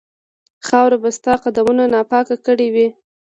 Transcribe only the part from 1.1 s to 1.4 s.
ستا